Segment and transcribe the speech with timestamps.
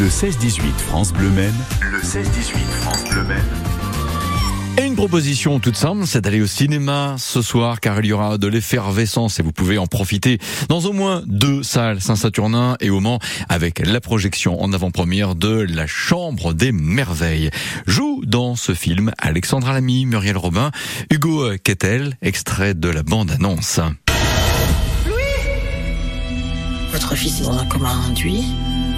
[0.00, 1.54] Le 16-18 France Bleu Maine.
[1.80, 2.24] Le 16-18
[2.80, 3.44] France Bleu Maine.
[4.76, 8.36] Et une proposition toute simple, c'est d'aller au cinéma ce soir car il y aura
[8.36, 12.98] de l'effervescence et vous pouvez en profiter dans au moins deux salles Saint-Saturnin et au
[12.98, 17.50] Mans avec la projection en avant-première de La Chambre des Merveilles.
[17.86, 20.72] Joue dans ce film Alexandra Lamy, Muriel Robin,
[21.12, 23.78] Hugo Kettel, extrait de la bande-annonce.
[26.92, 28.44] Votre fils est dans un coma induit?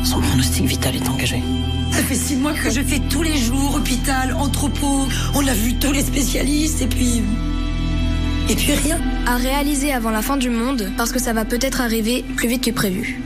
[0.07, 1.43] Son pronostic vital est engagé.
[1.91, 5.09] Ça fait six mois que je fais tous les jours hôpital, entrepôt.
[5.35, 7.25] On a vu tous les spécialistes et puis.
[8.49, 9.01] Et puis rien.
[9.27, 12.63] À réaliser avant la fin du monde, parce que ça va peut-être arriver plus vite
[12.63, 13.21] que prévu.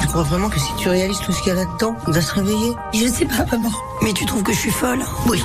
[0.00, 2.22] Tu crois vraiment que si tu réalises tout ce qu'il y a là-dedans, il va
[2.22, 2.72] se réveiller?
[2.94, 3.72] Je sais pas, maman.
[4.00, 5.04] Mais tu trouves que je suis folle?
[5.28, 5.42] Oui.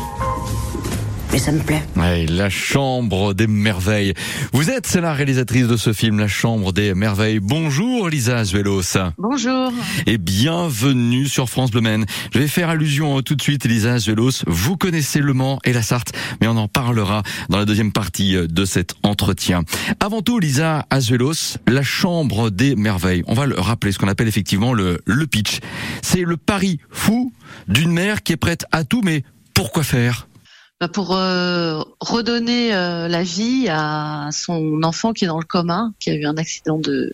[1.37, 1.83] Mais ça me plaît.
[1.95, 4.15] Ouais, la Chambre des Merveilles.
[4.53, 7.39] Vous êtes la réalisatrice de ce film, La Chambre des Merveilles.
[7.39, 8.97] Bonjour Lisa Azuelos.
[9.19, 9.71] Bonjour.
[10.07, 12.07] Et bienvenue sur France Bleu Maine.
[12.33, 14.45] Je vais faire allusion tout de suite, Lisa Azuelos.
[14.47, 18.35] Vous connaissez Le Mans et la Sarthe, mais on en parlera dans la deuxième partie
[18.35, 19.61] de cet entretien.
[19.99, 23.21] Avant tout, Lisa Azuelos, La Chambre des Merveilles.
[23.27, 25.59] On va le rappeler, ce qu'on appelle effectivement le, le pitch.
[26.01, 27.31] C'est le pari fou
[27.67, 29.21] d'une mère qui est prête à tout, mais
[29.53, 30.27] pourquoi faire?
[30.85, 36.11] Pour euh, redonner euh, la vie à son enfant qui est dans le coma, qui
[36.11, 37.13] a eu un accident de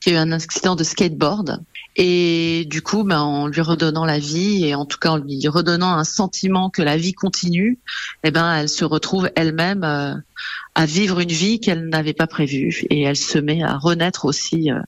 [0.00, 1.62] qui a eu un accident de skateboard
[1.96, 5.46] et du coup ben, en lui redonnant la vie et en tout cas en lui
[5.48, 7.78] redonnant un sentiment que la vie continue,
[8.24, 10.14] eh ben elle se retrouve elle-même euh,
[10.74, 14.70] à vivre une vie qu'elle n'avait pas prévue et elle se met à renaître aussi
[14.70, 14.80] euh,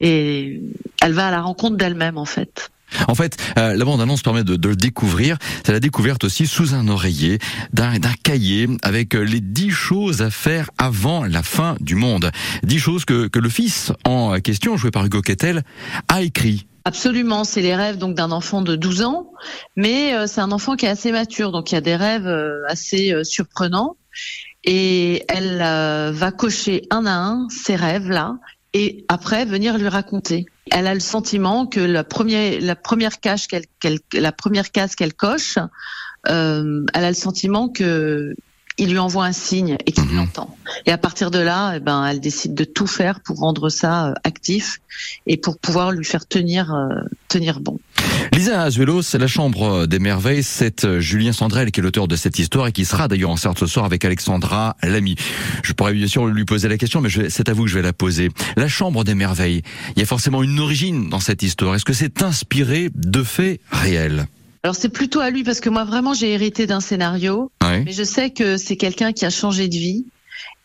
[0.00, 0.60] et
[1.00, 2.70] elle va à la rencontre d'elle-même en fait.
[3.08, 5.38] En fait, euh, la bande-annonce permet de, le découvrir.
[5.64, 7.38] C'est la découverte aussi sous un oreiller
[7.72, 12.30] d'un cahier avec euh, les dix choses à faire avant la fin du monde.
[12.62, 15.62] Dix choses que, que le fils en question, joué par Hugo Kettel,
[16.08, 16.66] a écrit.
[16.84, 19.32] Absolument, c'est les rêves donc d'un enfant de 12 ans,
[19.74, 22.28] mais euh, c'est un enfant qui est assez mature, donc il y a des rêves
[22.28, 23.96] euh, assez surprenants.
[24.62, 28.36] Et elle va cocher un à un ces rêves-là,
[28.76, 30.44] et après venir lui raconter.
[30.70, 33.64] Elle a le sentiment que la première, la première case qu'elle,
[34.70, 35.56] case qu'elle coche,
[36.28, 38.34] euh, elle a le sentiment que
[38.78, 40.16] il lui envoie un signe et qu'il Mhm.
[40.16, 40.56] l'entend.
[40.84, 44.08] Et à partir de là, eh ben, elle décide de tout faire pour rendre ça
[44.08, 44.80] euh, actif
[45.26, 46.88] et pour pouvoir lui faire tenir, euh,
[47.28, 47.78] tenir bon.
[48.32, 50.42] Lisa Azuelos, c'est la Chambre des Merveilles.
[50.42, 53.36] C'est euh, Julien Sandrel qui est l'auteur de cette histoire et qui sera d'ailleurs en
[53.36, 55.16] ce soir avec Alexandra Lamy.
[55.62, 57.82] Je pourrais bien sûr lui poser la question, mais c'est à vous que je vais
[57.82, 58.30] la poser.
[58.56, 59.62] La Chambre des Merveilles,
[59.94, 61.74] il y a forcément une origine dans cette histoire.
[61.74, 64.26] Est-ce que c'est inspiré de faits réels?
[64.66, 67.84] Alors c'est plutôt à lui parce que moi vraiment j'ai hérité d'un scénario, Oui.
[67.84, 70.06] mais je sais que c'est quelqu'un qui a changé de vie.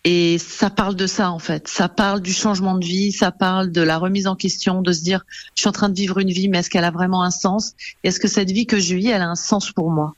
[0.03, 1.67] Et ça parle de ça en fait.
[1.67, 5.03] Ça parle du changement de vie, ça parle de la remise en question, de se
[5.03, 5.23] dire
[5.53, 7.73] je suis en train de vivre une vie, mais est-ce qu'elle a vraiment un sens?
[8.03, 10.15] Et Est-ce que cette vie que je vis, elle a un sens pour moi?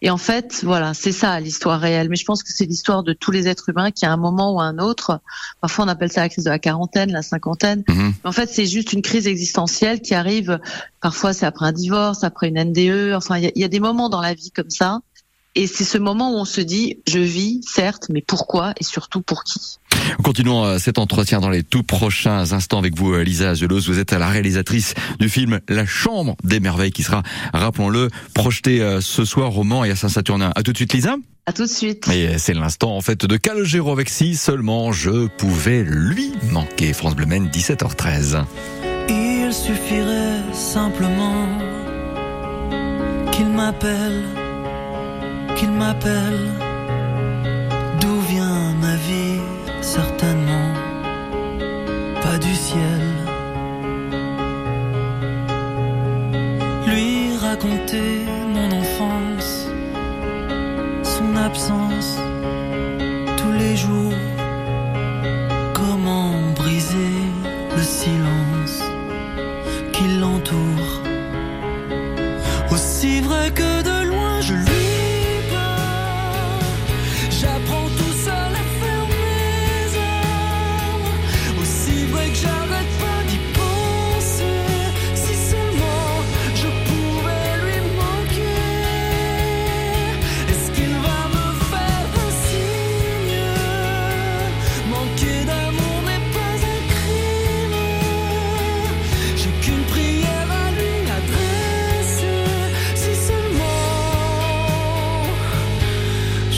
[0.00, 2.08] Et en fait, voilà, c'est ça l'histoire réelle.
[2.08, 4.54] Mais je pense que c'est l'histoire de tous les êtres humains qui, à un moment
[4.54, 5.20] ou à un autre,
[5.60, 7.84] parfois on appelle ça la crise de la quarantaine, la cinquantaine.
[7.88, 8.14] Mhm.
[8.22, 10.60] Mais en fait, c'est juste une crise existentielle qui arrive.
[11.00, 13.14] Parfois, c'est après un divorce, après une NDE.
[13.14, 15.00] Enfin, il y a- il y a des moments dans la vie comme ça.
[15.54, 19.20] Et c'est ce moment où on se dit, je vis, certes, mais pourquoi et surtout
[19.20, 19.78] pour qui?
[20.24, 23.80] Continuons euh, cet entretien dans les tout prochains instants avec vous, euh, Lisa Azuelos.
[23.86, 29.02] Vous êtes la réalisatrice du film La Chambre des Merveilles qui sera, rappelons-le, projeté euh,
[29.02, 30.52] ce soir au Mans et à Saint-Saturnin.
[30.56, 31.16] À tout de suite, Lisa.
[31.44, 32.08] À tout de suite.
[32.08, 36.92] Et c'est l'instant en fait de Calogero avec si seulement je pouvais lui manquer.
[36.92, 38.44] France Bleu Maine, 17h13.
[39.08, 41.58] Il suffirait simplement
[43.32, 44.22] qu'il m'appelle,
[45.62, 46.44] qu'il m'appelle.
[48.00, 49.40] D'où vient ma vie
[49.80, 50.68] Certainement
[52.24, 53.02] pas du ciel.
[56.88, 58.10] Lui raconter
[58.54, 59.52] mon enfance,
[61.14, 62.12] son absence
[63.38, 64.20] tous les jours.
[65.80, 67.18] Comment briser
[67.76, 68.78] le silence
[69.92, 70.92] qui l'entoure
[72.72, 73.71] Aussi vrai que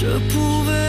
[0.05, 0.84] je pouvais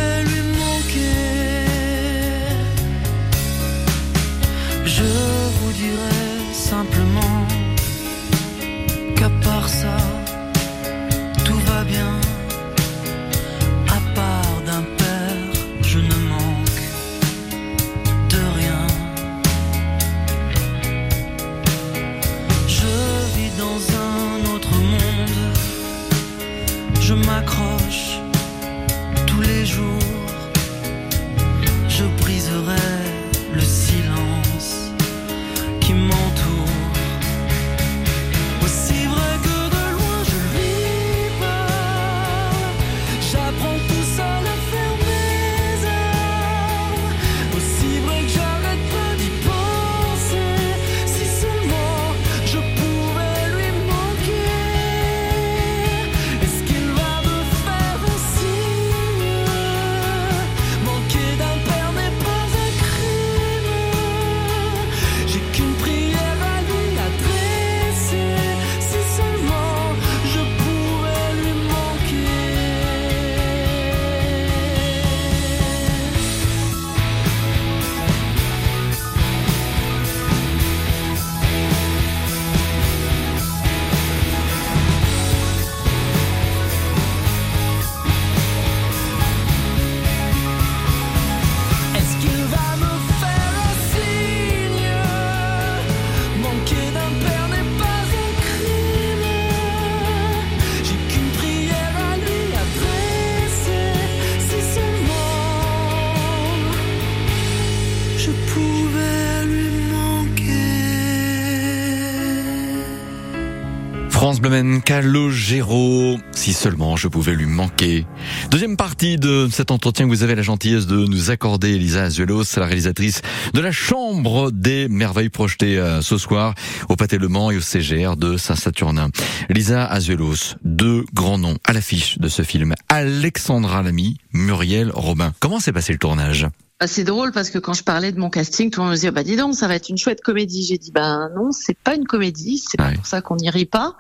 [114.26, 118.08] France Bleu Calogero, si seulement je pouvais lui manquer.
[118.50, 122.58] Deuxième partie de cet entretien que vous avez la gentillesse de nous accorder, Elisa Azuelos,
[122.58, 123.22] la réalisatrice
[123.54, 126.56] de la Chambre des Merveilles projetées euh, ce soir
[126.90, 129.12] au Pâté Le Mans et au CGR de Saint-Saturnin.
[129.50, 132.74] Lisa Azuelos, deux grands noms à l'affiche de ce film.
[132.90, 135.34] Alexandra Lamy, Muriel Robin.
[135.40, 136.48] Comment s'est passé le tournage?
[136.86, 138.96] Bah, C'est drôle parce que quand je parlais de mon casting, tout le monde me
[138.96, 140.64] disait bah dis donc ça va être une chouette comédie.
[140.64, 142.94] J'ai dit bah non c'est pas une comédie, c'est pas Ouais.
[142.94, 143.96] pour ça qu'on n'y rit pas.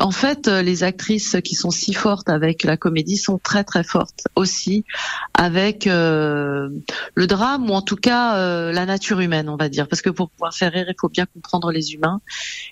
[0.00, 3.84] En fait euh, les actrices qui sont si fortes avec la comédie sont très très
[3.84, 4.84] fortes aussi
[5.34, 6.68] avec euh,
[7.14, 10.10] le drame ou en tout cas euh, la nature humaine on va dire parce que
[10.10, 12.20] pour pouvoir faire rire il faut bien comprendre les humains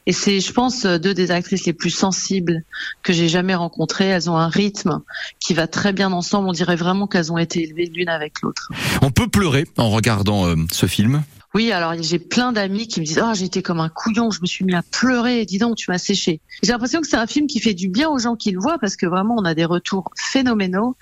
[0.07, 2.65] et c'est je pense deux des actrices les plus sensibles
[3.05, 4.07] que j'ai jamais rencontrées.
[4.09, 5.01] Elles ont un rythme
[5.39, 6.49] qui va très bien ensemble.
[6.49, 8.71] On dirait vraiment qu'elles ont été élevées l'une avec l'autre.
[9.03, 9.44] On peut pleurer
[9.77, 11.23] en regardant euh, ce film.
[11.55, 14.47] Oui, alors j'ai plein d'amis qui me disent ah j'étais comme un couillon, je me
[14.47, 16.41] suis mis à pleurer, et dis donc tu m'as séché.
[16.65, 18.79] J'ai l'impression que c'est un film qui fait du bien aux gens qui le voient
[18.81, 20.97] parce que vraiment on a des retours phénoménaux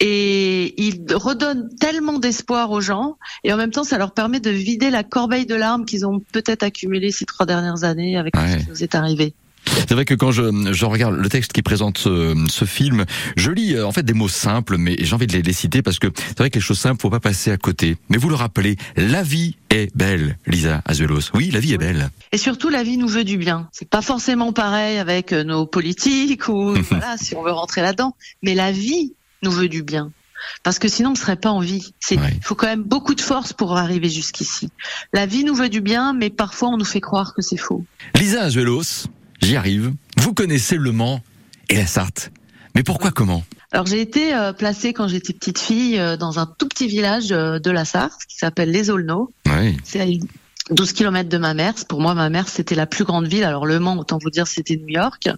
[0.00, 4.48] et il redonne tellement d'espoir aux gens et en même temps ça leur permet de
[4.50, 8.52] vider la corbeille de larmes qu'ils ont peut-être accumulée ces trois dernières années avec Ouais.
[8.60, 9.34] ce qui nous est arrivé.
[9.66, 13.04] C'est vrai que quand je, je regarde le texte qui présente ce, ce film,
[13.36, 15.82] je lis euh, en fait des mots simples, mais j'ai envie de les, les citer
[15.82, 17.96] parce que c'est vrai que les choses simples, faut pas passer à côté.
[18.08, 21.30] Mais vous le rappelez, la vie est belle, Lisa Azuelos.
[21.34, 22.10] Oui, la vie est belle.
[22.32, 23.68] Et surtout, la vie nous veut du bien.
[23.72, 28.16] C'est pas forcément pareil avec euh, nos politiques ou voilà, si on veut rentrer là-dedans.
[28.42, 30.10] Mais la vie nous veut du bien.
[30.62, 31.94] Parce que sinon, on ne serait pas en vie.
[32.10, 32.18] Ouais.
[32.34, 34.70] il faut quand même beaucoup de force pour arriver jusqu'ici.
[35.12, 37.84] La vie nous veut du bien, mais parfois on nous fait croire que c'est faux.
[38.16, 39.06] Lisa Azuelos,
[39.42, 39.92] j'y arrive.
[40.16, 41.20] Vous connaissez Le Mans
[41.68, 42.30] et la Sarthe.
[42.74, 43.42] Mais pourquoi comment?
[43.72, 47.32] Alors j'ai été euh, placée quand j'étais petite fille euh, dans un tout petit village
[47.32, 49.32] euh, de la Sarthe qui s'appelle Les Aulneaux.
[49.46, 49.76] Oui.
[49.84, 50.26] C'est à une-
[50.70, 51.74] 12 kilomètres de ma mère.
[51.88, 53.42] Pour moi, ma mère, c'était la plus grande ville.
[53.42, 55.28] Alors, Le Mans, autant vous dire, c'était New York.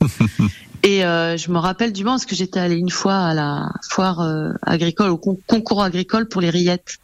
[0.82, 3.70] Et euh, je me rappelle du Mans parce que j'étais allée une fois à la
[3.88, 6.98] foire euh, agricole, au con- concours agricole pour les rillettes.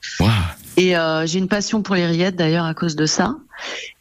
[0.77, 3.37] Et euh, j'ai une passion pour les rillettes, d'ailleurs, à cause de ça.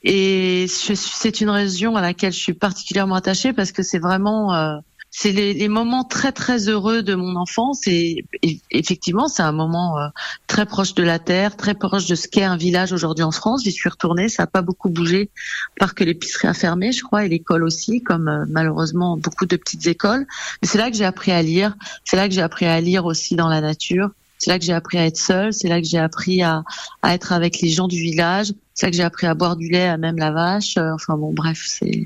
[0.04, 4.54] Et c'est une région à laquelle je suis particulièrement attachée parce que c'est vraiment...
[4.54, 4.75] euh,
[5.12, 9.51] c'est les, les moments très très heureux de mon enfance et, et effectivement c'est un
[9.51, 10.08] moment euh,
[10.46, 13.63] très proche de la terre, très proche de ce qu'est un village aujourd'hui en France.
[13.63, 15.32] J'y suis retournée, ça n'a pas beaucoup bougé,
[15.80, 19.56] par que l'épicerie a fermé, je crois, et l'école aussi, comme euh, malheureusement beaucoup de
[19.56, 20.28] petites écoles.
[20.62, 21.75] Mais c'est là que j'ai appris à lire.
[22.06, 24.12] C'est là que j'ai appris à lire aussi dans la nature.
[24.39, 25.53] C'est là que j'ai appris à être seule.
[25.53, 26.63] C'est là que j'ai appris à,
[27.03, 28.53] à être avec les gens du village.
[28.74, 30.77] C'est là que j'ai appris à boire du lait à même la vache.
[30.77, 32.05] Euh, Enfin bon, bref, c'est.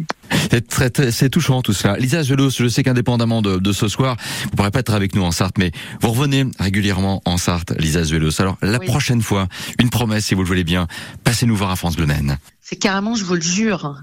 [0.51, 1.95] C'est très, très- c'est touchant tout cela.
[1.97, 5.21] Lisa Azuelos, je sais qu'indépendamment de, de ce soir, vous pourrez pas être avec nous
[5.23, 5.71] en Sarthe, mais
[6.01, 8.41] vous revenez régulièrement en Sarthe, Lisa Azuelos.
[8.41, 8.87] Alors la Oui.
[8.87, 9.47] prochaine fois,
[9.79, 10.87] une promesse, si vous le voulez bien,
[11.23, 12.07] passez nous voir à France Bleu.
[12.61, 13.95] C'est carrément, je vous le jure.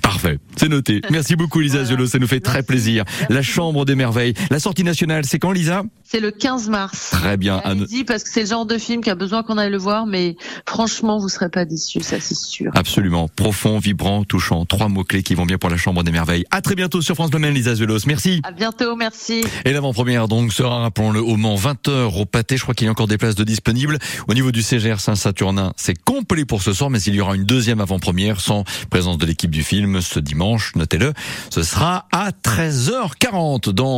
[0.00, 1.00] Parfait, c'est noté.
[1.10, 1.86] Merci beaucoup Lisa Voilà.
[1.88, 2.66] Azuelos, ça nous fait très Merci.
[2.66, 3.04] plaisir.
[3.28, 3.42] La.
[3.42, 4.34] Chambre des Merveilles.
[4.50, 5.82] La sortie nationale, c'est quand Lisa?
[6.04, 7.10] C'est le 15 mars.
[7.10, 7.56] Très bien.
[7.56, 9.78] à Allez-y parce que c'est le genre de film qui a besoin qu'on aille le
[9.78, 12.70] voir, mais franchement, vous serez pas déçus, ça c'est sûr.
[12.74, 13.28] Absolument.
[13.28, 14.64] Profond, vibrant, touchant.
[14.64, 16.44] Trois mots-clés qui vont bien pour la Chambre des Merveilles.
[16.50, 17.98] À très bientôt sur France Bleu Lisa Azuelos.
[18.06, 18.40] Merci.
[18.44, 19.42] À bientôt, merci.
[19.64, 22.56] Et l'avant-première donc sera, rappelons-le, au Mans, 20h au pâté.
[22.56, 23.98] Je crois qu'il y a encore des places de disponibles.
[24.28, 27.44] Au niveau du CGR Saint-Saturnin, c'est complet pour ce soir, mais il y aura une
[27.44, 29.62] deuxième avant-première sans présence de l'équipe du
[30.00, 31.12] ce dimanche, notez-le.
[31.50, 33.90] Ce sera à 13h40 dans